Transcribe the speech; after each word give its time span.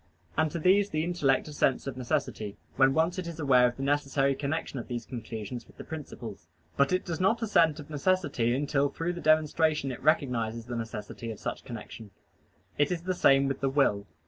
And 0.35 0.49
to 0.49 0.57
these 0.57 0.89
the 0.89 1.03
intellect 1.03 1.47
assents 1.47 1.85
of 1.85 1.95
necessity, 1.95 2.57
when 2.75 2.95
once 2.95 3.19
it 3.19 3.27
is 3.27 3.39
aware 3.39 3.67
of 3.67 3.77
the 3.77 3.83
necessary 3.83 4.33
connection 4.33 4.79
of 4.79 4.87
these 4.87 5.05
conclusions 5.05 5.67
with 5.67 5.77
the 5.77 5.83
principles; 5.83 6.47
but 6.75 6.91
it 6.91 7.05
does 7.05 7.19
not 7.19 7.43
assent 7.43 7.79
of 7.79 7.87
necessity 7.87 8.55
until 8.55 8.89
through 8.89 9.13
the 9.13 9.21
demonstration 9.21 9.91
it 9.91 10.01
recognizes 10.01 10.65
the 10.65 10.75
necessity 10.75 11.29
of 11.29 11.39
such 11.39 11.63
connection. 11.65 12.09
It 12.79 12.91
is 12.91 13.03
the 13.03 13.13
same 13.13 13.47
with 13.47 13.59
the 13.59 13.69
will. 13.69 14.07